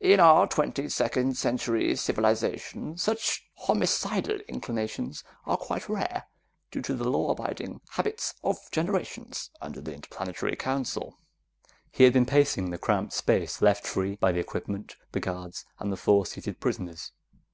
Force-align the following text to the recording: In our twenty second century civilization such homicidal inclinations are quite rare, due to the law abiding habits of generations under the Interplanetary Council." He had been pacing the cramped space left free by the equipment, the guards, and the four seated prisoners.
In 0.00 0.18
our 0.18 0.46
twenty 0.46 0.88
second 0.88 1.36
century 1.36 1.94
civilization 1.94 2.96
such 2.96 3.44
homicidal 3.66 4.38
inclinations 4.48 5.24
are 5.44 5.58
quite 5.58 5.90
rare, 5.90 6.24
due 6.70 6.80
to 6.80 6.94
the 6.94 7.04
law 7.06 7.32
abiding 7.32 7.82
habits 7.90 8.32
of 8.42 8.56
generations 8.70 9.50
under 9.60 9.82
the 9.82 9.92
Interplanetary 9.92 10.56
Council." 10.56 11.18
He 11.92 12.04
had 12.04 12.14
been 12.14 12.24
pacing 12.24 12.70
the 12.70 12.78
cramped 12.78 13.12
space 13.12 13.60
left 13.60 13.86
free 13.86 14.16
by 14.16 14.32
the 14.32 14.40
equipment, 14.40 14.96
the 15.12 15.20
guards, 15.20 15.66
and 15.78 15.92
the 15.92 15.98
four 15.98 16.24
seated 16.24 16.60
prisoners. 16.60 17.12